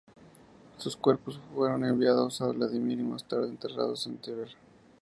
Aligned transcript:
Sus 0.79 0.97
cuerpos 0.97 1.39
fueron 1.53 1.85
enviados 1.85 2.41
a 2.41 2.47
Vladímir 2.47 2.99
y 2.99 3.03
más 3.03 3.23
tarde, 3.23 3.49
enterrados 3.49 4.07
en 4.07 4.17
Tver. 4.17 4.47